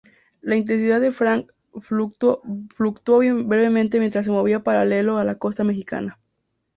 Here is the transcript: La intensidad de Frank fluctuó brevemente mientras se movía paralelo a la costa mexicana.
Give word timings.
La 0.41 0.55
intensidad 0.55 0.99
de 0.99 1.11
Frank 1.11 1.51
fluctuó 1.79 2.41
brevemente 2.43 3.99
mientras 3.99 4.25
se 4.25 4.31
movía 4.31 4.63
paralelo 4.63 5.17
a 5.19 5.25
la 5.25 5.37
costa 5.37 5.63
mexicana. 5.63 6.17